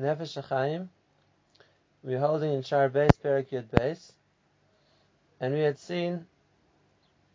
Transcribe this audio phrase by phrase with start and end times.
[0.00, 0.88] Nefesh HaChaim.
[2.02, 4.12] We're holding in Shar Beis, Perak Yud Beis.
[5.38, 6.26] And we had seen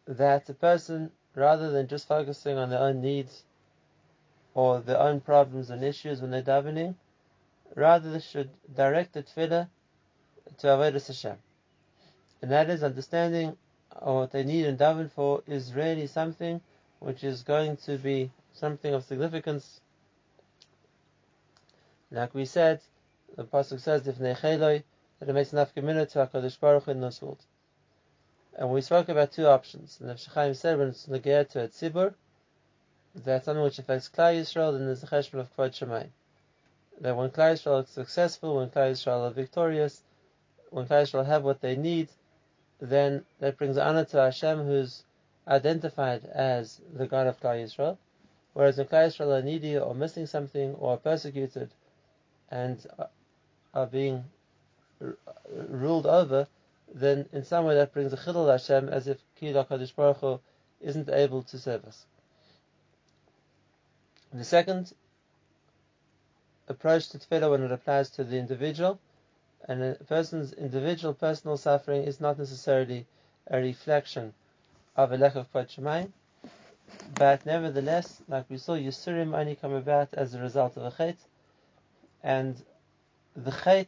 [0.07, 3.43] that a person, rather than just focusing on their own needs
[4.55, 6.95] or their own problems and issues when they're davening,
[7.75, 9.69] rather they should direct the tefillah
[10.57, 11.37] to Avodah Hashem.
[12.41, 13.57] And that is understanding
[13.99, 16.61] what they need and daven for is really something
[16.99, 19.81] which is going to be something of significance.
[22.15, 22.79] Like we said,
[23.35, 24.83] the pasuk says, "If necheloi,"
[25.19, 27.43] that it makes enough gemina to Hakadosh Baruch in this world.
[28.53, 29.99] And we spoke about two options.
[29.99, 32.13] And the Chaim said when it's negayah to a tzibur,
[33.15, 36.07] that's something which affects Klal Yisrael, then there's a cheshbon of kvod shemayim.
[37.01, 40.01] That when Klal Yisrael is successful, when Klal Yisrael are victorious,
[40.69, 42.07] when Klal Yisrael have what they need,
[42.79, 45.03] then that brings honor to Hashem, who's
[45.49, 47.97] identified as the God of Klal Yisrael.
[48.53, 51.71] Whereas when Klal Yisrael are needy or missing something or persecuted
[52.49, 53.05] and uh,
[53.73, 54.23] are being
[55.69, 56.47] ruled over,
[56.93, 60.39] then in some way that brings a chilul Hashem as if Kiyad HaKadosh Baruch Hu
[60.81, 62.05] isn't able to serve us.
[64.33, 64.93] The second
[66.67, 68.99] approach to tefillah when it applies to the individual,
[69.67, 73.05] and a person's individual personal suffering is not necessarily
[73.47, 74.33] a reflection
[74.95, 76.11] of a lack of Kvod
[77.17, 81.17] but nevertheless, like we saw, Yisurim only come about as a result of a chait,
[82.25, 82.63] and
[83.35, 83.87] the chait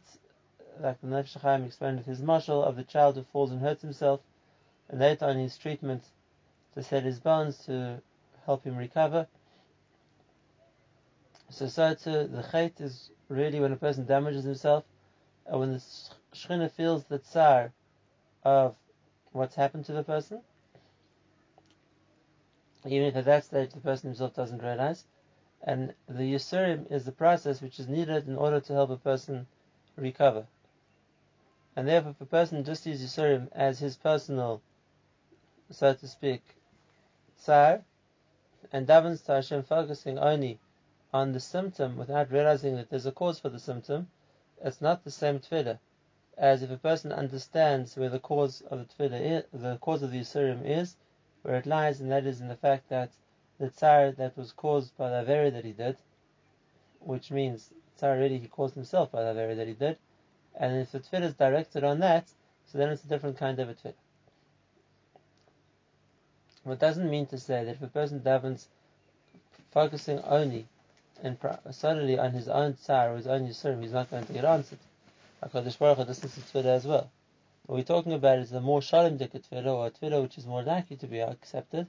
[0.80, 3.82] like the Nefesh HaChaim explained with his mashal of the child who falls and hurts
[3.82, 4.20] himself,
[4.88, 6.04] and later on his treatment
[6.74, 8.00] to set his bones to
[8.46, 9.26] help him recover.
[11.50, 14.84] So, so too, the chait is really when a person damages himself,
[15.44, 15.82] and when the
[16.32, 17.72] Shekhinah feels the tsar
[18.44, 18.76] of
[19.32, 20.42] what's happened to the person,
[22.86, 25.04] even if at that stage the person himself doesn't realize.
[25.62, 29.46] And the Yisurim is the process which is needed in order to help a person
[29.96, 30.46] recover.
[31.76, 34.62] And therefore, if a person just sees Yisurim as his personal,
[35.70, 36.42] so to speak,
[37.36, 37.84] tsar,
[38.72, 40.58] and davens to Hashem focusing only
[41.12, 44.10] on the symptom without realizing that there's a cause for the symptom,
[44.62, 45.78] it's not the same tefillah
[46.38, 50.12] as if a person understands where the cause of the tefillah is, the cause of
[50.12, 50.94] the Yisurim is,
[51.42, 53.10] where it lies, and that is in the fact that
[53.58, 55.96] the tsar that was caused by the very that he did,
[57.00, 59.98] which means tsar already he caused himself by the very that he did,
[60.54, 62.28] and if the tefillah is directed on that,
[62.66, 63.94] so then it's a different kind of a tefillah.
[66.64, 68.66] What doesn't mean to say that if a person davens
[69.70, 70.66] focusing only
[71.22, 71.36] and
[71.70, 74.78] solely on his own tsar or his own yisurim, he's not going to get answered.
[75.42, 77.10] HaKadosh Baruch Hu listens to tefillah as well.
[77.66, 80.62] What we're talking about is the more shalom dikkat tefillah, or tefillah which is more
[80.62, 81.86] likely to be accepted.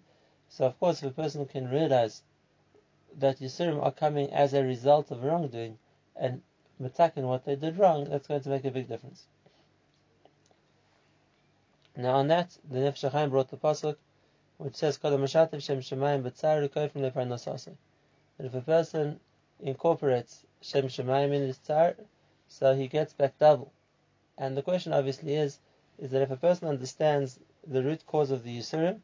[0.49, 2.23] So of course, if a person can realize
[3.17, 5.77] that yisurim are coming as a result of wrongdoing,
[6.15, 6.41] and
[6.81, 9.27] metakin what they did wrong, that's going to make a big difference.
[11.95, 13.97] Now on that, the Nefesh HaChaim brought the pasuk,
[14.57, 14.97] which says.
[14.97, 15.13] That
[18.45, 19.19] if a person
[19.59, 21.95] incorporates Shem Shemayim in his tzar,
[22.47, 23.71] so he gets back double.
[24.37, 25.59] And the question obviously is,
[25.97, 29.01] is that if a person understands the root cause of the Yisurim,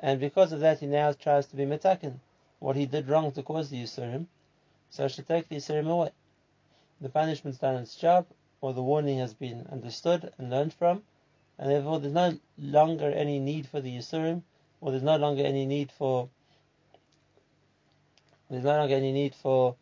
[0.00, 2.18] and because of that he now tries to be metakin,
[2.58, 4.26] what he did wrong to cause the Yisurim,
[4.90, 6.10] so should take the Yisurim away
[7.00, 8.26] the punishment's done its job,
[8.60, 11.02] or the warning has been understood and learned from,
[11.58, 14.42] and therefore there's no longer any need for the Yisurim,
[14.80, 16.28] or there's no longer any need for
[18.50, 19.76] there's no longer any need for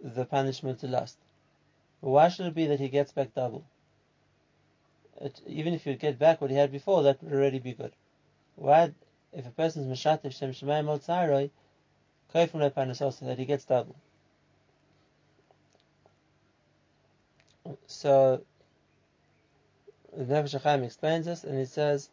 [0.00, 1.18] the punishment to last.
[2.02, 3.64] But why should it be that he gets back double?
[5.20, 7.92] It, even if you get back what he had before, that would already be good.
[8.54, 8.92] Why,
[9.36, 11.50] if a person's mashatif shem shemayim al tzaroi,
[12.48, 13.94] from that he gets double.
[17.86, 18.42] So
[20.16, 22.08] the Nefesh HaChaim explains this, and he says,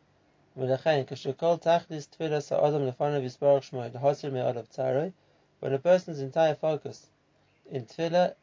[0.57, 5.13] "V'lechein kashukol tachlis tefillas ha'adam lefanav yisbarach shmoy l'hosir me'adav tzaroi."
[5.62, 7.07] When a person's entire focus
[7.72, 8.35] in tefillah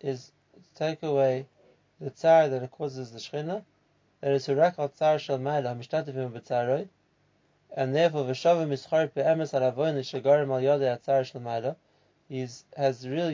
[0.00, 1.46] is to take away
[2.00, 3.64] the tzar that causes the shechina,
[4.20, 6.88] that is hurak al tzar shel ma'ala mishtativim b'tzaroi,
[7.76, 11.76] and therefore v'shavim ischar be'emes al avoyin l'shagarim al yodei atzar shel ma'ala,
[12.28, 13.30] he has real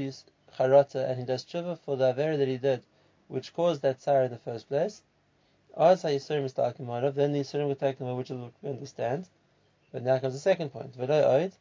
[0.56, 2.82] charata and he does tshuva for the avera that he did
[3.30, 5.02] which caused that tsar in the first place.
[5.76, 9.28] As Yisurim is talking about, then the Yisurim were taken away, which we understand.
[9.92, 10.98] But now comes the second point.
[10.98, 11.52] V'lo oid,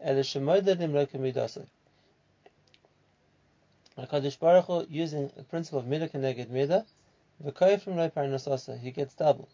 [0.00, 1.66] ele shemoidelim lo kemidosai.
[3.98, 9.14] HaKadosh Baruch Hu, using the principle of midah keneged midah, from lo parnasasa, he gets
[9.14, 9.48] double.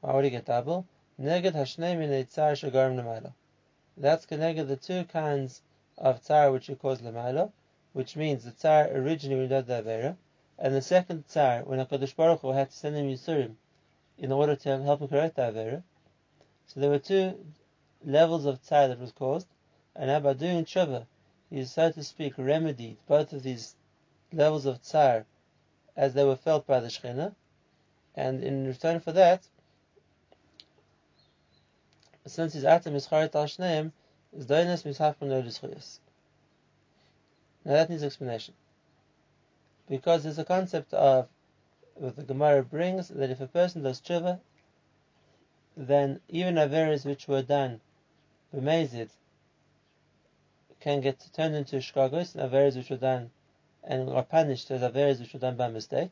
[0.00, 0.86] Why would he get double?
[1.20, 3.32] Neged hashnei min tzar.
[3.96, 5.62] That's connected the two kinds
[5.96, 7.50] of tsar which you cause l'mayla,
[7.92, 10.16] which means the tsar originally when he did the Avera,
[10.60, 13.56] and the second tsar when HaKadosh Baruch Hu had to send him Yisurim
[14.16, 15.82] in order to help him correct the Avera.
[16.68, 17.44] So there were two
[18.04, 19.48] levels of tsar that was caused,
[19.96, 21.04] and now by doing tshuva,
[21.50, 23.74] he so to speak remedied both of these
[24.32, 25.26] levels of tsar
[25.96, 27.34] as they were felt by the Shekhinah,
[28.14, 29.48] and in return for that,
[32.28, 33.92] since his atom is charit al shneim,
[34.36, 35.98] is doinus mishafkun l'dischuyas.
[37.64, 38.54] Now that needs explanation.
[39.88, 41.28] Because there's a concept of,
[41.94, 44.40] what the Gemara brings, that if a person does tshuva,
[45.76, 47.80] then even averas which were done
[48.54, 49.10] b'mezid
[50.80, 53.30] can get turned into shkagos, and which were done
[53.84, 56.10] and are punished as averas which were done by mistake.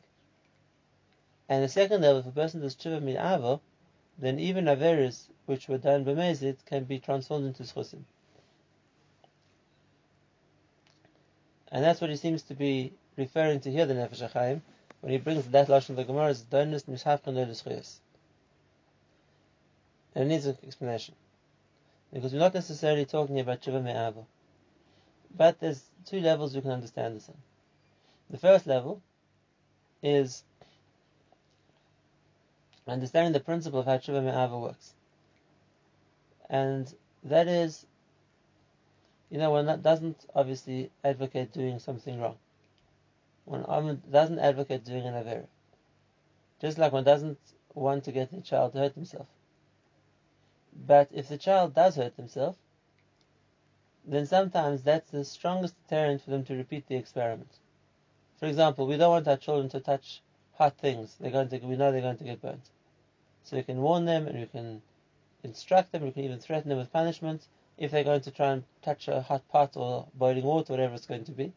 [1.49, 3.17] And the second level, if a person does tshuva min
[4.17, 8.03] then even averas which were done b'mezid can be transformed into schusim.
[11.71, 14.61] And that's what he seems to be referring to here, the Nefesh HaChaim,
[15.01, 17.97] when he brings that lashon of the Gemara as donus mishafkan le'lischuyas.
[20.15, 21.15] And it needs an explanation.
[22.13, 24.25] Because we're not necessarily talking about tshuva me'ava.
[25.35, 27.35] But there's two levels we can understand this on.
[28.29, 29.01] The first level
[30.01, 30.43] is
[32.87, 34.93] understanding the principle of how tshuva me'ava works.
[36.49, 36.93] And
[37.23, 37.85] that is
[39.29, 42.37] you know, one doesn't obviously advocate doing something wrong.
[43.45, 45.47] One doesn't advocate doing an avera.
[46.61, 47.37] Just like one doesn't
[47.73, 49.27] want to get the child to hurt himself.
[50.85, 52.55] But if the child does hurt himself,
[54.05, 57.51] then sometimes that's the strongest deterrent for them to repeat the experiment.
[58.39, 60.21] For example, we don't want our children to touch
[60.53, 61.15] hot things.
[61.19, 62.69] They're going to, we know they're going to get burnt.
[63.47, 64.81] So we can warn them and we can
[65.41, 67.47] instruct them, we can even threaten them with punishment,
[67.77, 71.05] if they're going to try and touch a hot pot or boiling water, whatever it's
[71.05, 71.53] going to be,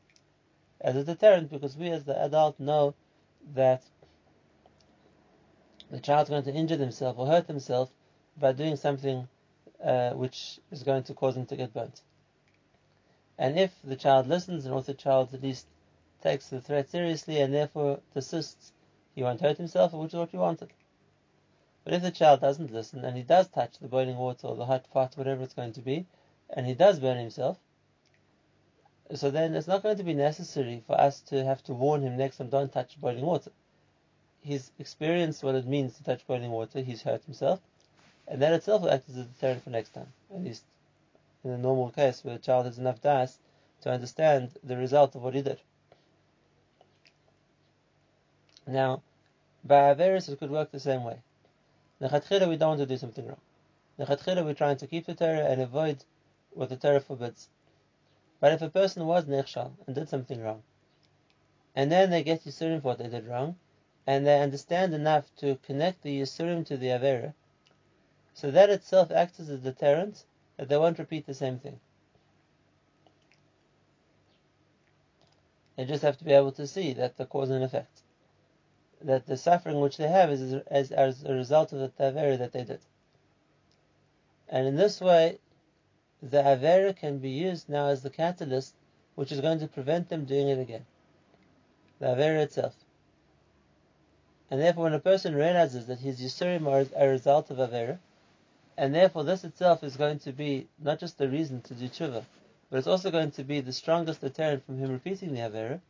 [0.81, 2.94] as a deterrent, because we as the adult know
[3.54, 3.82] that
[5.90, 7.90] the child's going to injure themselves or hurt themselves
[8.38, 9.26] by doing something
[9.82, 12.02] uh, which is going to cause them to get burnt.
[13.36, 15.66] And if the child listens, and also the child at least
[16.22, 18.70] takes the threat seriously and therefore desists,
[19.16, 20.70] he won't hurt himself, which is what we wanted.
[21.85, 24.67] But if the child doesn't listen and he does touch the boiling water or the
[24.67, 26.06] hot pot, whatever it's going to be,
[26.50, 27.59] and he does burn himself,
[29.15, 32.17] so then it's not going to be necessary for us to have to warn him
[32.17, 33.50] next time, don't touch boiling water.
[34.43, 37.61] He's experienced what it means to touch boiling water, he's hurt himself,
[38.29, 40.12] and that itself will act as a deterrent for next time.
[40.32, 40.65] At least
[41.43, 43.38] in a normal case where the child has enough das
[43.82, 45.59] to understand the result of what he did.
[48.67, 49.03] Now,
[49.65, 51.17] by Averis it could work the same way.
[52.00, 53.41] Nechatchila, we don't want to do something wrong.
[53.99, 56.05] Nechatchila, we're trying to keep the Torah and avoid
[56.52, 57.49] what the Torah forbids.
[58.41, 60.62] But if a person was nechshal and did something wrong,
[61.76, 63.56] and then they get Yisurim for what they did wrong,
[64.06, 67.35] and they understand enough to connect the Yisurim to the Avera,
[68.32, 70.25] so that itself acts as a deterrent
[70.56, 71.79] that they won't repeat the same thing.
[75.76, 78.03] They just have to be able to see that the cause and effect
[79.02, 82.52] that the suffering which they have is as, as a result of the Tavera that
[82.52, 82.81] they did.
[84.49, 85.38] And in this way,
[86.23, 88.75] the Avera can be used now as the catalyst
[89.14, 90.85] which is going to prevent them doing it again.
[91.99, 92.75] The Avera itself.
[94.51, 97.98] And therefore, when a person realizes that his Yisurim are a result of Avera,
[98.77, 102.24] and therefore this itself is going to be not just the reason to do tshuva,
[102.70, 105.81] but it's also going to be the strongest deterrent from him repeating the Avera,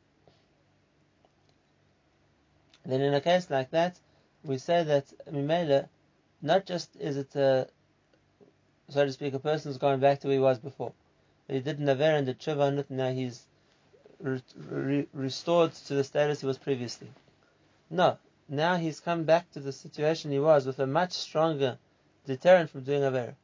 [2.90, 3.98] then in a case like that,
[4.42, 5.88] we say that Mimela,
[6.40, 7.68] not just is it a,
[8.88, 10.92] so to speak, a person's going back to where he was before.
[11.46, 13.46] He did Naver and the Tshuva now he's
[14.20, 17.08] re- restored to the status he was previously.
[17.90, 18.18] No,
[18.48, 21.78] now he's come back to the situation he was with a much stronger
[22.26, 23.34] deterrent from doing Avera.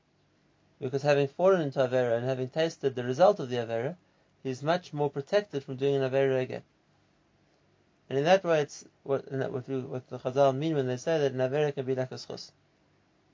[0.81, 3.97] Because having fallen into Avera and having tasted the result of the Avera,
[4.43, 6.63] he's much more protected from doing an Avera again.
[8.09, 11.19] And in that way, it's what, what, we, what the Chazal mean when they say
[11.19, 12.53] that an Avera can be like a schus.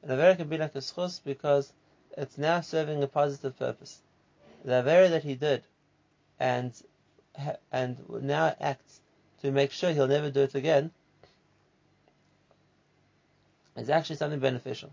[0.03, 1.73] An Avera can be like a schus because
[2.17, 4.01] it's now serving a positive purpose.
[4.65, 5.63] The Avera that he did,
[6.41, 6.73] and
[7.71, 9.01] and now acts
[9.41, 10.91] to make sure he'll never do it again,
[13.77, 14.91] is actually something beneficial.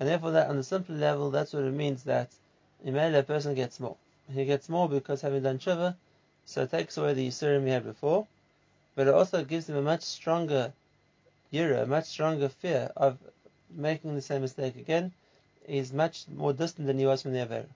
[0.00, 2.30] And therefore, that on the simple level, that's what it means that
[2.84, 3.96] Imela a person gets more.
[4.32, 5.94] He gets more because having done tshuva,
[6.44, 8.26] so it takes away the Yisurim he had before,
[8.94, 10.72] but it also gives him a much stronger
[11.52, 13.18] yira, a much stronger fear of
[13.70, 15.12] making the same mistake again.
[15.66, 17.66] He's much more distant than he was from the Avera.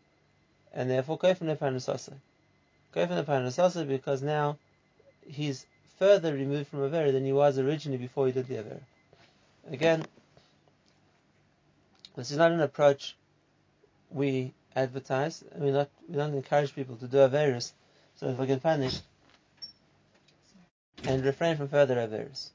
[0.73, 2.13] And therefore, Kofen Nefanusase.
[2.97, 4.57] Kofin the Parnasasa because now
[5.27, 5.67] he's
[5.99, 8.81] further removed from Avera than he was originally before he did the Avera.
[9.71, 10.07] Again,
[12.17, 13.17] this is not an approach
[14.11, 15.45] we advertise.
[15.59, 17.73] We not we don't encourage people to do Averas
[18.15, 19.01] so that we can punish
[21.07, 22.51] and refrain from further Averas.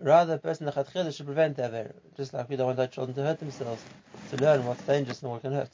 [0.00, 0.72] Rather, a person the
[1.12, 3.84] should prevent the Avera, just like we don't want our children to hurt themselves,
[4.30, 5.70] to learn what's dangerous and what can hurt.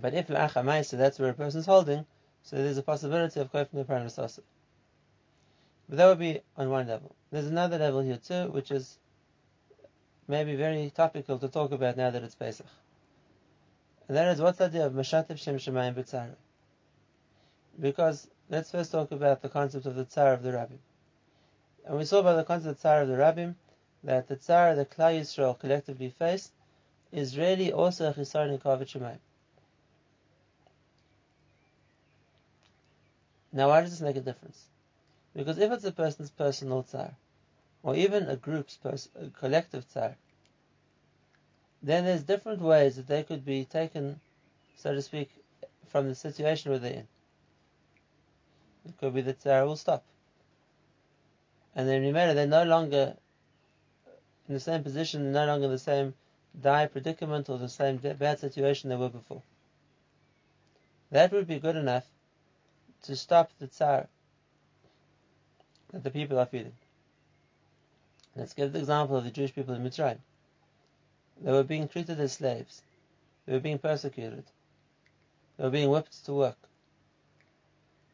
[0.00, 2.06] But if so that's where a person's holding,
[2.42, 4.42] so there's a possibility of from the Prime But
[5.90, 7.14] that would be on one level.
[7.30, 8.98] There's another level here too, which is
[10.26, 12.66] maybe very topical to talk about now that it's Pesach.
[14.08, 16.34] And that is what's the idea of Mashatev Shem Shemayim B'tzara?
[17.78, 20.80] Because let's first talk about the concept of the Tsar of the Rabbim.
[21.86, 23.54] And we saw by the concept of the Tsar of the Rabbim
[24.02, 26.50] that the Tsar that Klal Yisrael collectively faced
[27.12, 29.18] is really also a Chisar Nikavit.
[33.52, 34.66] Now, why does this make a difference?
[35.34, 37.16] Because if it's a person's personal tsar,
[37.82, 40.16] or even a group's pers- a collective tsar,
[41.82, 44.20] then there's different ways that they could be taken,
[44.76, 45.30] so to speak,
[45.86, 47.08] from the situation where they're in.
[48.86, 50.04] It could be that tsar will stop.
[51.74, 53.16] And then remember, they're no longer
[54.48, 56.14] in the same position, they're no longer in the same
[56.60, 59.42] dire predicament or the same bad situation they were before.
[61.10, 62.06] That would be good enough
[63.02, 64.08] to stop the tsar
[65.92, 66.76] that the people are feeling.
[68.36, 70.18] Let's give the example of the Jewish people in Mitzrayim.
[71.40, 72.82] They were being treated as slaves.
[73.46, 74.44] They were being persecuted.
[75.56, 76.58] They were being whipped to work.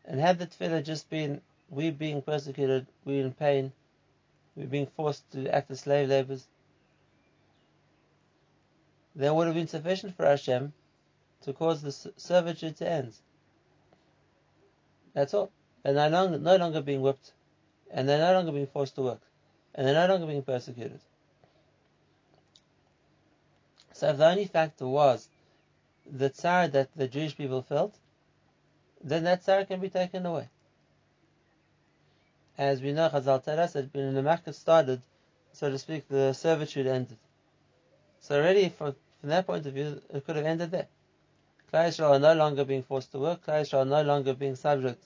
[0.06, 3.72] And had the tefillah just been, we being persecuted, we in pain,
[4.54, 6.46] we being forced to act as slave laborers,
[9.16, 10.72] then would have been sufficient for Hashem
[11.42, 13.14] to cause the servitude to end.
[15.14, 15.50] That's all.
[15.84, 17.32] And they're no longer, no longer being whipped,
[17.90, 19.22] and they're no longer being forced to work,
[19.74, 21.00] and they're no longer being persecuted.
[23.92, 25.28] So if the only factor was
[26.04, 27.96] the tsar that the Jewish people felt,
[29.06, 30.48] then that tsar can be taken away.
[32.58, 35.00] As we know, Chazal tell us that when the Makkah started,
[35.52, 37.18] so to speak, the servitude ended.
[38.20, 40.88] So already from, from that point of view, it could have ended there.
[41.72, 43.46] Klal Yisrael are no longer being forced to work.
[43.46, 45.04] Klal Yisrael are no longer being subject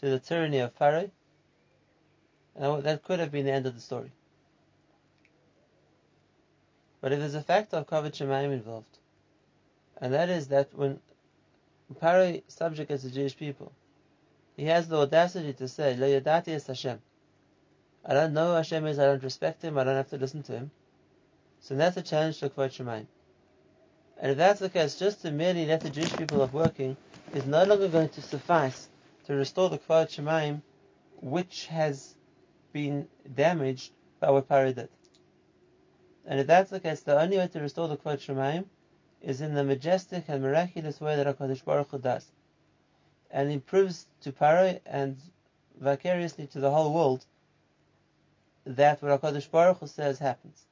[0.00, 1.10] to the tyranny of Pharaoh.
[2.56, 4.12] And that could have been the end of the story.
[7.00, 8.98] But if there's a factor of Kavod Shemaim involved,
[10.00, 11.00] and that is that when
[12.00, 13.72] Pharaoh subjugates the Jewish people,
[14.56, 17.00] he has the audacity to say, Lo Yadati es Hashem.
[18.04, 20.42] I don't know who Hashem is, I don't respect him, I don't have to listen
[20.44, 20.70] to him.
[21.60, 23.06] So that's a challenge to Kavod Shemaim.
[24.22, 26.96] And if that's the case, just to merely let the Jewish people off working
[27.34, 28.88] is no longer going to suffice
[29.26, 30.62] to restore the Kvod Shemaim,
[31.20, 32.14] which has
[32.72, 34.88] been damaged by what Paro did.
[36.24, 38.66] And if that's the case, the only way to restore the Kvod Shemaim
[39.22, 42.26] is in the majestic and miraculous way that HaKadosh Baruch Hu does.
[43.30, 45.16] And he improves to Paro and
[45.80, 47.24] vicariously to the whole world
[48.64, 50.64] that what HaKadosh Baruch Hu says happens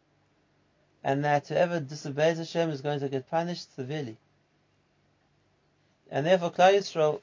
[1.02, 4.16] and that whoever disobeys Hashem is going to get punished severely.
[6.10, 7.20] And therefore, Klal Yisrael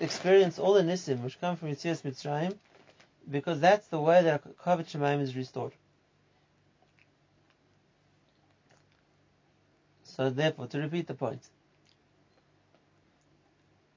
[0.00, 2.56] experience all the nisim which come from Yitzias Mitzrayim,
[3.30, 5.72] because that's the way that Kavod Shemaim is restored.
[10.22, 11.48] So therefore, to repeat the point,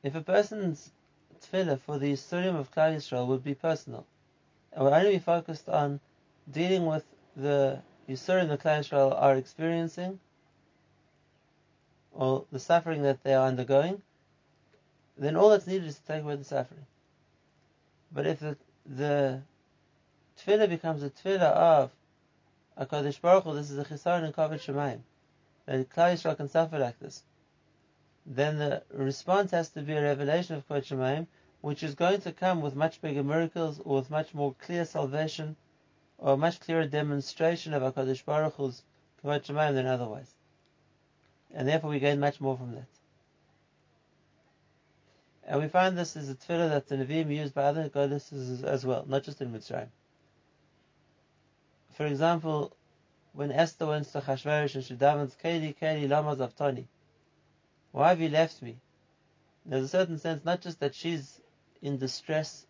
[0.01, 0.89] if a person's
[1.39, 4.08] tefillah for the Yisurim of Klal Yisrael would be personal,
[4.74, 6.00] and would only be focused on
[6.51, 7.05] dealing with
[7.36, 10.20] the Yisurim the Klal Yisrael are experiencing,
[12.12, 14.01] or the suffering that they are undergoing,
[15.20, 16.88] then all that's needed is to take away the suffering.
[18.12, 19.41] But if the, the
[20.39, 21.91] tefillah becomes a tefillah of
[22.79, 25.01] HaKadosh Baruch Hu, this is a chisar and kavod shemayim,
[25.65, 27.24] that Klal Yisrael can suffer like this,
[28.25, 31.27] then the response has to be a revelation of kavod shemayim,
[31.62, 35.55] which is going to come with much bigger miracles or with much more clear salvation
[36.17, 38.84] or a much clearer demonstration of HaKadosh Baruch Hu's
[39.24, 40.31] Kavod Shemayim than otherwise.
[41.53, 42.88] And therefore we gain much more from that.
[45.48, 48.86] And we find this is a tefillah that the Nevi'im used by other goddesses as
[48.86, 49.89] well, not just in Mitzrayim.
[51.93, 52.75] For example,
[53.36, 56.86] when Esther went to Chashverish and she davens, Keli, Keli, Lama Zavtani.
[57.92, 58.77] Why have you left me?
[59.65, 61.42] There's a certain sense, not just that she's
[61.82, 62.65] in distress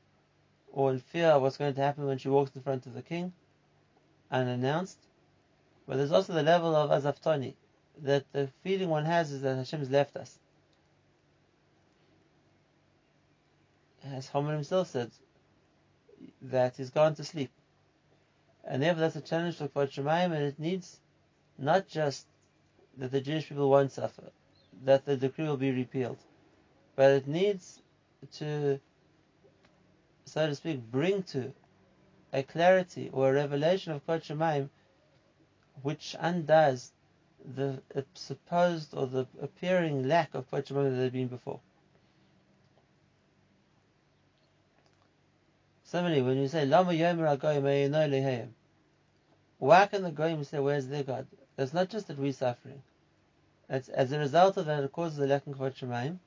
[0.72, 3.02] or in fear of what's going to happen when she walks in front of the
[3.02, 3.32] king,
[4.32, 4.98] unannounced.
[5.88, 7.54] But there's also the level of azaftani,
[8.02, 10.40] that the feeling one has is that Hashem has left us.
[14.14, 15.12] as Haman himself said,
[16.42, 17.50] that he's gone to sleep.
[18.66, 21.00] And therefore that's a challenge to Kvod Shemayim, and it needs
[21.58, 22.26] not just
[22.98, 24.32] that the Jewish people won't suffer,
[24.84, 26.18] that the decree will be repealed,
[26.96, 27.82] but it needs
[28.34, 28.80] to,
[30.26, 31.54] so to speak, bring to
[32.34, 34.70] a clarity or a revelation of Kvod Shemayim
[35.84, 36.92] which undoes
[37.56, 37.82] the
[38.16, 41.60] supposed or the appearing lack of Kvod Shemayim that had been before.
[45.96, 48.50] Similarly, when you say Lama Yomer Agoyim
[49.60, 51.26] why can the Goyim say where's their God?
[51.58, 52.84] It's not just that we're suffering.
[53.70, 56.18] It's as a result of that it causes a lack of Kvod Shemayim,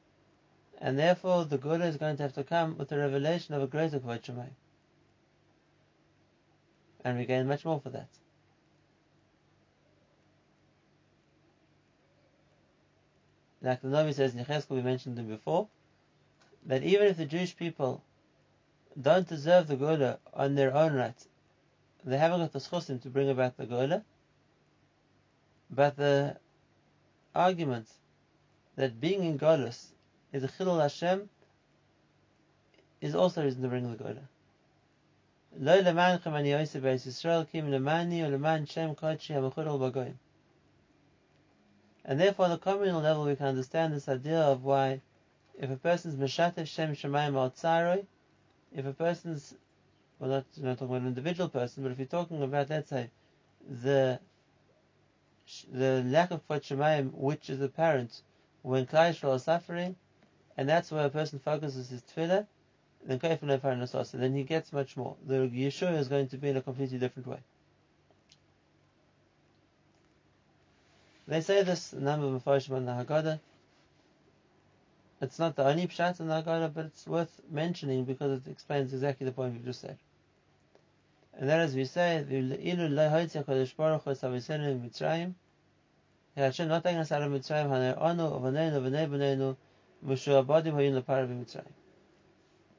[0.79, 3.67] and therefore the Geula is going to have to come with the revelation of a
[3.67, 4.57] greater Kvod Shemayim.
[7.05, 8.09] And we gain much more for that.
[13.61, 15.69] Like the Navi says in Yecheskel, we mentioned them before,
[16.65, 18.03] that even if the Jewish people
[19.01, 21.27] don't deserve the Geula on their own right.
[22.05, 24.03] They haven't got the schusim to bring about the Geula.
[25.71, 26.37] But the
[27.35, 27.89] argument
[28.77, 29.89] that being in Golus
[30.33, 31.29] is a Chilul Hashem
[33.01, 34.23] is also a reason to bring the Geula.
[42.05, 45.01] And therefore, on the communal level, we can understand this idea of why,
[45.59, 47.51] if a person's meshatev shem shemayim al
[48.75, 49.55] if a person's,
[50.19, 53.11] well, not, not talking about an individual person, but if you're talking about, let's say,
[53.83, 54.21] the
[55.73, 58.23] the lack of Kvod which is apparent
[58.63, 59.97] when Yisrael is suffering,
[60.57, 62.47] and that's where a person focuses his tefillah,
[63.07, 65.17] then then he gets much more.
[65.27, 67.39] The Yeshua is going to be in a completely different way.
[71.27, 73.39] They say this number of Mephoshim on the Haggadah,
[75.21, 78.93] it's not the only pshat in the Haggadah, but it's worth mentioning because it explains
[78.93, 79.99] exactly the point we've just said.
[81.35, 82.25] And that is, we say,
[86.37, 89.57] Hashem not taking us out of Mitzrayim, Haner Onu, Ovanenu, V'nei B'nenu,
[90.07, 91.73] Mushu Abadim, Hayun Lepar Mitzrayim.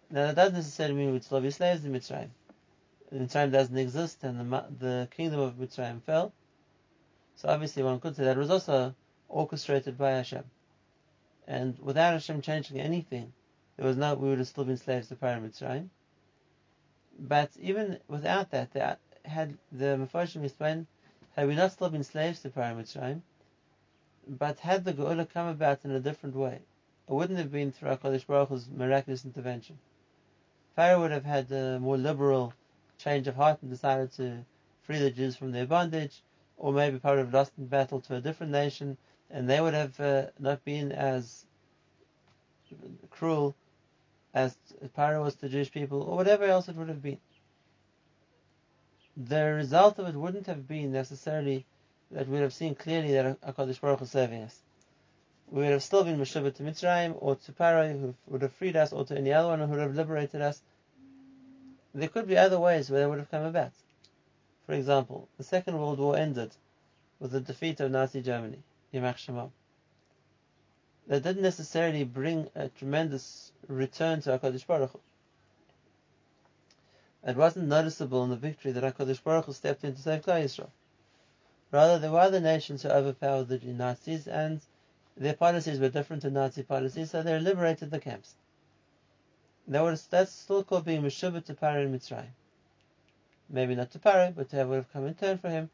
[0.10, 2.30] Now that doesn't necessarily mean we'd still slaves in Mitzrayim.
[3.14, 6.32] Mitzrayim doesn't exist and the, the kingdom of Mitzrayim fell.
[7.36, 8.96] So obviously one could say that was also
[9.28, 10.44] orchestrated by Hashem.
[11.50, 13.34] And without Hashem changing anything,
[13.76, 15.90] there was no, we would have still been slaves to Param Mitzrayim.
[17.18, 20.86] But even without that, had the Mephoshim explained,
[21.36, 23.24] had we not still been slaves to Param Mitzrayim,
[24.28, 26.62] but had the Geula come about in a different way,
[27.08, 29.80] it wouldn't have been through HaKadosh Baruch Hu's miraculous intervention.
[30.76, 32.54] Pharaoh would have had a more liberal
[33.00, 34.46] change of heart and decided to
[34.84, 36.22] free the Jews from their bondage,
[36.58, 38.98] or maybe Pharaoh have lost in battle to a different nation,
[39.32, 41.46] and they would have uh, not been as
[43.10, 43.56] cruel
[44.34, 44.56] as
[44.96, 47.20] Pharaoh was to Jewish people, or whatever else it would have been.
[49.18, 51.66] The result of it wouldn't have been necessarily
[52.12, 54.60] that we would have seen clearly that HaKadosh Baruch is serving us.
[55.52, 58.76] We would have still been Meshuvah to Mitzrayim, or to Pharaoh, who would have freed
[58.76, 60.62] us, or to any other one who would have liberated us.
[61.94, 63.72] There could be other ways where they would have come about.
[64.68, 66.56] For example, the Second World War ended
[67.20, 68.62] with the defeat of Nazi Germany.
[68.92, 69.48] Shema.
[71.08, 75.00] That didn't necessarily bring a tremendous return to HaKadosh Baruch Hu.
[77.24, 80.44] It wasn't noticeable in the victory that HaKadosh Baruch Hu stepped in to save Klal
[80.44, 80.70] Yisrael.
[81.72, 84.62] Rather, there were other nations who overpowered the Nazis and
[85.16, 88.36] their policies were different to Nazi policies, so they liberated the camps.
[89.68, 92.32] That was, that's still called being Meshuvah to Paro and Mitzrayim.
[93.50, 95.70] Maybe not to Paro, but to have would have come in turn for him.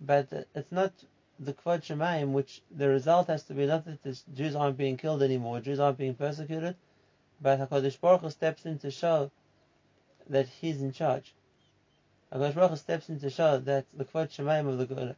[0.00, 0.92] But it's not
[1.38, 4.96] the Kvod Shemayim, which the result has to be not that the Jews aren't being
[4.96, 6.76] killed anymore, Jews aren't being persecuted,
[7.40, 9.30] but HaKadosh Baruch Hu steps in to show
[10.28, 11.34] that He's in charge.
[12.32, 15.16] HaKadosh Baruch Hu steps in to show that the Kvod Shemayim of the Geula.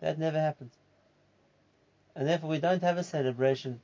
[0.00, 0.70] That never happened.
[2.14, 3.80] And therefore we don't have a celebration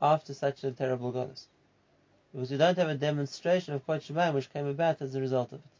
[0.00, 1.46] after such a terrible golus.
[2.32, 5.52] Because we don't have a demonstration of Kvod Shemayim which came about as a result
[5.52, 5.70] of it.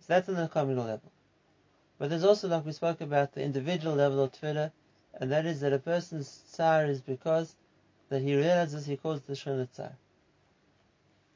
[0.00, 1.12] So that's on the communal level.
[1.98, 4.72] But there's also, like we spoke about, the individual level of tefillah,
[5.14, 7.56] and that is that a person's tsar is because
[8.10, 9.92] that he realizes he caused the shana tsar.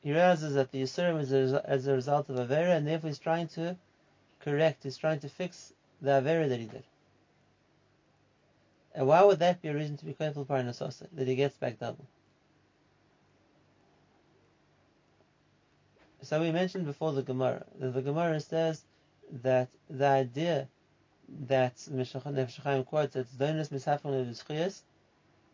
[0.02, 3.18] He realizes that the Yisurim is a, as a result of Avera, and therefore he's
[3.18, 3.76] trying to
[4.40, 6.84] correct, he's trying to fix the Avera that he did.
[8.94, 11.56] And why would that be a reason to be careful for Parnasosa, that he gets
[11.56, 12.06] back double?
[16.22, 17.64] So we mentioned before the Gemara.
[17.78, 18.82] That the Gemara says
[19.42, 20.68] that the idea
[21.46, 24.82] that Nefesh Chaim quotes that Donis Mishafon Levischiyas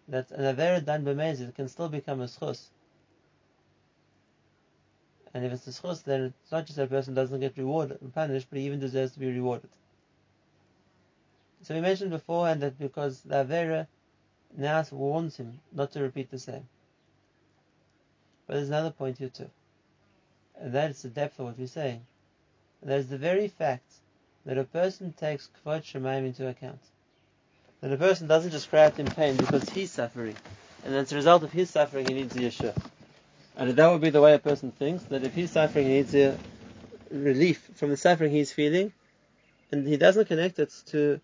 [0.09, 2.69] that an Avera done b'mezid can still become a schus.
[5.35, 8.01] And if it's a schus, then it's not just that a person doesn't get rewarded
[8.01, 9.71] and punished, but he even deserves to be rewarded.
[11.63, 13.87] So we mentioned beforehand that because the Avera
[14.57, 16.69] now warns him not to repeat the same.
[18.47, 19.51] But there's another point here too.
[20.55, 22.07] And that is the depth of what we're saying.
[22.87, 23.93] That is the very fact
[24.45, 26.79] that a person takes Kvod Shemaim into account.
[27.81, 30.37] That a person doesn't just cry out in pain because he's suffering.
[30.85, 32.81] And as a result of his suffering, he needs Yeshua.
[33.57, 36.15] And that would be the way a person thinks, that if he's suffering, he needs
[36.15, 36.39] a
[37.11, 38.93] relief from the suffering he's feeling,
[39.73, 41.21] and he doesn't connect it to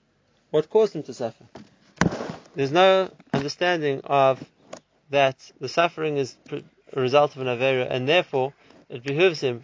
[0.50, 1.44] what caused him to suffer.
[2.56, 4.42] There's no understanding of
[5.10, 8.52] that the suffering is a result of an Avera, and therefore
[8.88, 9.62] it behooves him,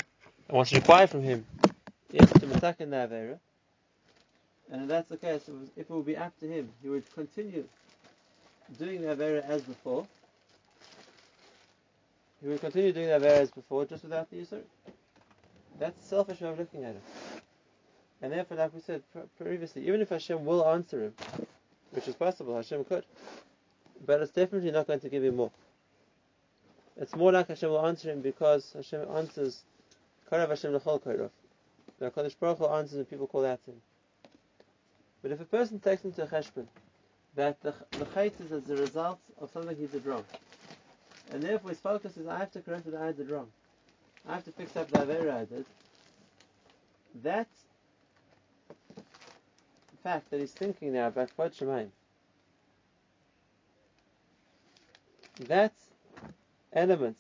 [0.48, 1.44] and what's required from him,
[2.58, 3.38] attack in the Avera.
[4.70, 7.64] And if that's the case, if it would be up to him, he would continue
[8.78, 10.06] doing the Avera as before.
[12.42, 14.60] He would continue doing the Avera as before, just without the Yisur.
[15.78, 17.02] That's a selfish way of looking at it.
[18.20, 19.02] And therefore, like we said
[19.38, 21.14] previously, even if Hashem will answer him,
[21.92, 23.04] which is possible, Hashem could,
[24.04, 25.52] but it's definitely not going to give him more.
[26.96, 29.62] It's more like Hashem will answer him because Hashem answers
[30.30, 31.30] Karav Hashem L'chol Karav.
[31.98, 33.82] The Kodesh Baruch Hu answers and people call out to him.
[35.22, 36.66] But if a person takes into a cheshbon
[37.34, 40.24] that the, the chait is as a result of something he did wrong,
[41.32, 43.48] and therefore his focus is, I have to correct what I did wrong.
[44.28, 45.66] I have to fix up the Avera I did.
[47.22, 47.48] That
[50.02, 51.88] fact that he's thinking now about Kvod Shemaim,
[55.48, 55.72] that
[56.72, 57.16] element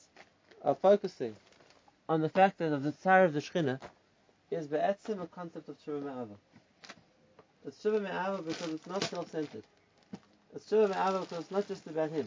[0.62, 1.34] of focusing
[2.08, 3.80] on the fact that of the tsar of the Shekhinah
[4.50, 6.34] is be'etzim a concept of Tshuva Me'ava.
[7.66, 9.64] It's Tshuva Me'ava because it's not self-centered.
[10.54, 12.26] It's Tshuva Me'ava because it's not just about him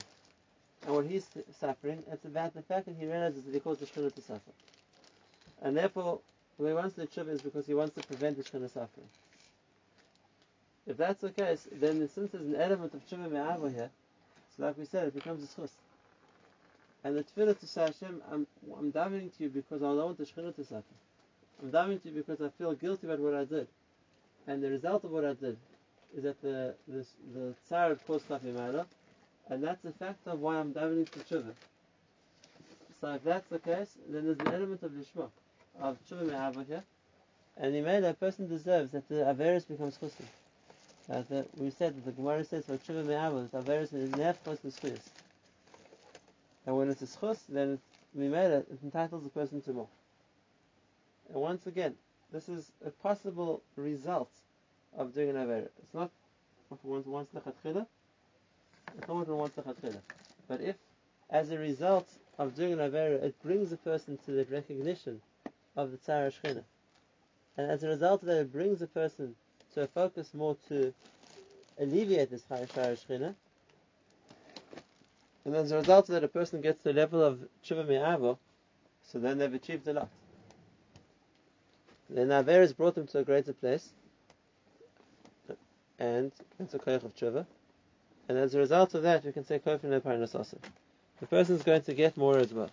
[0.86, 1.27] and what he's
[1.60, 4.51] suffering, it's about the fact that he realizes that he caused the Shekhinah to suffer.
[5.62, 6.19] And therefore,
[6.57, 9.07] when he wants the Tshuva is because he wants to prevent the Shekhinah suffering.
[10.88, 13.89] If that's the case, then since there's an element of Tshuva Me'ava here,
[14.57, 15.69] so like we said, it becomes a schus.
[17.03, 20.17] And the tefillah to say Hashem, I'm, I'm davening to you because I don't want
[20.17, 20.84] the Shekhinah to suffer.
[21.62, 23.67] I'm davening to you because I feel guilty about what I did.
[24.47, 25.58] And the result of what I did
[26.15, 28.86] is that the the, the tsar caused Kafimala,
[29.50, 31.54] and that's the fact of why I'm davening to tshuva.
[33.00, 35.30] So if that's the case, then there's an element of lishma,
[35.80, 36.84] of tshuva me'ava here,
[37.58, 40.26] and he made a person deserves that the averis becomes chusim.
[41.08, 45.10] The, we said that the Gemara says for tshuva me'ava that averis is nefchos l'schuyas.
[46.65, 47.80] And when it's a schus, then
[48.15, 49.88] we made it, it entitles the person to more.
[51.34, 51.96] And once again,
[52.32, 54.32] this is a possible result
[54.98, 55.70] of doing an Avera.
[55.82, 56.12] It's not
[56.67, 57.86] what one wants lechatchila,
[58.98, 60.02] it's not what one wants lechatchila.
[60.50, 60.76] But if,
[61.30, 65.22] as a result of doing an Avera, it brings a person to the recognition
[65.78, 66.63] of the Tzara Shechina,
[67.58, 69.36] and as a result of that, it brings a person
[69.74, 70.94] to a focus more to
[71.80, 73.36] alleviate this Tzara Shechina,
[75.46, 78.38] and as a result of that, a person gets to the level of tshuva me'avo,
[79.02, 80.10] so then they've achieved a lot.
[82.13, 83.89] Then Aver has brought them to a greater place,
[85.97, 87.45] and it's a koich of tshuva.
[88.28, 90.54] And as a result of that, we can say koich no parnas
[91.21, 92.69] The person is going to get more as well.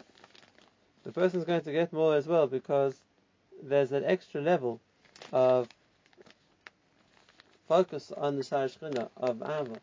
[1.04, 3.00] The person is going to get more as well because
[3.62, 4.80] there's an extra level
[5.32, 5.68] of
[7.68, 9.78] focus on the Shara of Ava,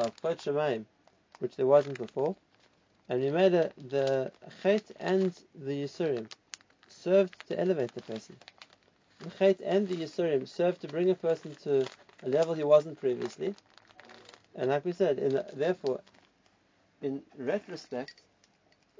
[0.00, 0.84] of Kvod Shemaim,
[1.38, 2.34] which there wasn't before.
[3.08, 6.26] And we made a, the Chet and the Yisurim
[7.02, 8.36] served to elevate the person.
[9.20, 11.86] The Chet and the Yisurim served to bring a person to
[12.22, 13.54] a level he wasn't previously.
[14.54, 16.00] And like we said, in the, therefore,
[17.00, 18.14] in retrospect,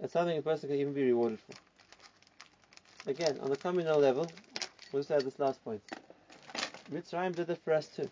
[0.01, 3.11] it's something a person can even be rewarded for.
[3.11, 4.31] Again, on the communal level,
[4.93, 5.83] we'll say this last point.
[6.93, 8.09] Mitzrayim did it for us too.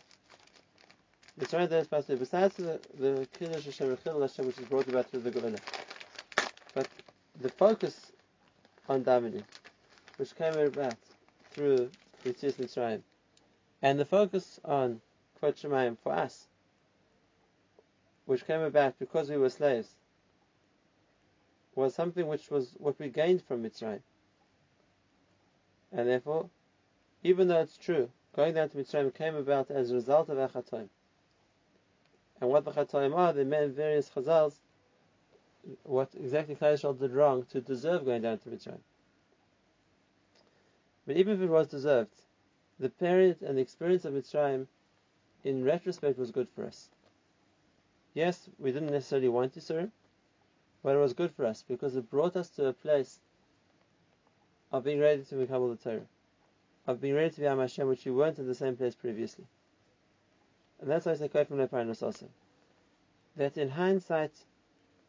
[1.40, 2.16] Mitzrayim did it for us too.
[2.16, 5.59] Besides the, the Kiddush Hashem Hashem, which is brought about through the Geula.
[6.74, 6.88] But
[7.40, 8.12] the focus
[8.88, 9.44] on davening,
[10.21, 10.97] which came about
[11.51, 11.91] through
[12.27, 13.01] Yitzias Mitzrayim,
[13.81, 15.01] and the focus on
[15.41, 16.47] Kvod Shemayim for us,
[18.27, 19.89] which came about because we were slaves,
[21.75, 24.03] was something which was what we gained from Mitzrayim.
[25.91, 26.51] And therefore,
[27.23, 30.51] even though it's true, going down to Mitzrayim came about as a result of our
[30.51, 30.91] Chatoim.
[32.43, 34.57] And what the Chatoim are, they meant various Chazals,
[35.85, 38.81] what exactly Klal did wrong to deserve going down to Mitzrayim.
[41.11, 42.23] But even if it was deserved,
[42.79, 44.68] the period and the experience of Mitzrayim,
[45.42, 46.88] in retrospect, was good for us.
[48.14, 49.90] yes, we didn't necessarily want Yisurim,
[50.85, 53.18] but it was good for us because it brought us to a place
[54.70, 56.07] of being ready to become the Torah,
[56.87, 59.46] of being ready to be Am Hashem, which we weren't in the same place previously.
[60.81, 62.29] And that's why I say from Leparnas also.
[63.35, 64.44] That in hindsight,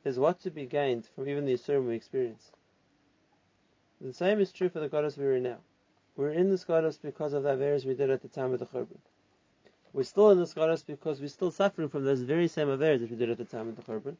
[0.01, 2.49] there's what to be gained from even the Yisurim we experience.
[4.01, 5.59] The same is true for the Golus we're in now.
[6.15, 8.65] We're in this Golus because of the Averas we did at the time of the
[8.65, 8.97] Churban.
[9.93, 13.09] We're still in this Golus because we're still suffering from those very same Averas that
[13.09, 14.17] we did at the time of the Churban.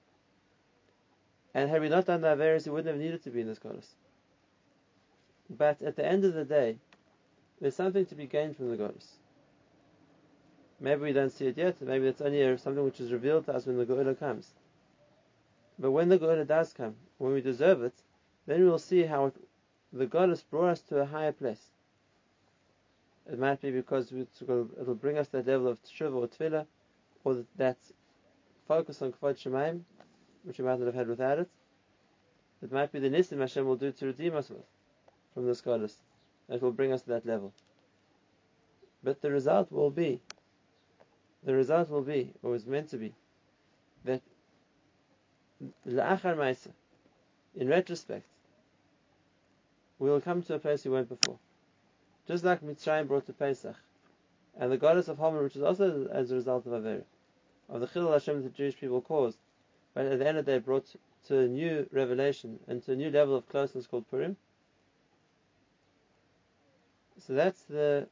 [1.54, 3.60] And had we not done the Averas, we wouldn't have needed to be in this
[3.60, 3.88] Golus.
[5.50, 6.78] But at the end of the day,
[7.60, 9.18] there's something to be gained from the Golus.
[10.80, 13.66] Maybe we don't see it yet, maybe it's only something which is revealed to us
[13.66, 14.54] when the Go'ula comes.
[15.78, 17.94] But when the Go'ula does come, when we deserve it,
[18.48, 19.36] then we will see how it
[19.94, 21.70] the golus brought us to a higher place.
[23.30, 26.66] It might be because it'll bring us that level of tshuva or tefillah,
[27.24, 27.78] or that
[28.68, 29.82] focus on kvod shemaim,
[30.44, 31.50] which we might not have had without it.
[32.62, 34.66] It might be the nisim Hashem will do to redeem us with
[35.34, 35.96] from this golus.
[36.48, 37.54] That will bring us to that level.
[39.04, 40.20] But the result will be,
[41.44, 43.16] the result will be, or was meant to be,
[44.04, 44.22] that
[45.88, 46.72] la'achar ma'isa,
[47.56, 48.26] in retrospect,
[49.98, 51.40] we will come to a place we weren't before.
[52.32, 53.76] Just like Mitzrayim brought to Pesach,
[54.58, 57.04] and the golus of Haman, which is also as a result of Aver,
[57.67, 59.38] of the Chilul Hashem that the Jewish people caused,
[59.94, 60.96] but at the end of the day brought
[61.28, 64.38] to a new revelation and to a new level of closeness called Purim.
[67.20, 68.08] So that's the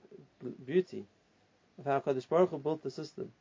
[0.65, 1.05] beauty
[1.77, 3.32] of how Kadosh Baruch Hu built the system.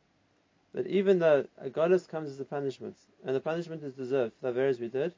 [0.74, 4.52] That even though a golus comes as a punishment, and the punishment is deserved for
[4.52, 5.12] the Averas we did,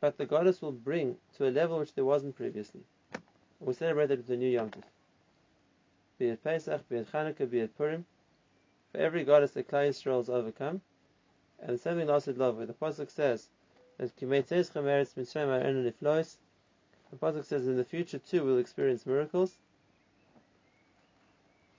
[0.00, 2.80] but the golus will bring to a level which there wasn't previously.
[3.60, 4.82] We celebrate it with the new Yom Tov.
[6.18, 8.04] Be it Pesach, be it Chanukah, be it Purim.
[8.92, 10.80] For every golus that Klal Yisrael has overcome.
[11.60, 13.48] And the same thing last love, where the Pasuk says
[13.98, 16.36] that Kimetes Chameretz Mitzrayim Aaron Iflois.
[17.10, 19.52] The Pasuk says in the future too we'll experience miracles.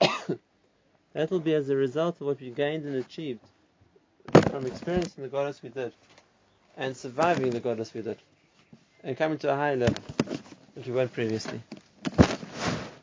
[0.00, 3.40] that will be as a result of what we gained and achieved
[4.50, 5.94] from experiencing the golus we did
[6.76, 8.18] and surviving the golus we did,
[9.02, 10.02] and coming to a higher level
[10.80, 11.60] which we weren't previously.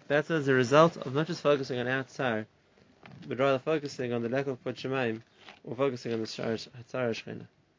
[0.08, 2.48] That's as a result of not just focusing on outside,
[3.28, 5.22] but rather focusing on the lack of Put or
[5.76, 7.46] focusing on the Hatzara Shechina.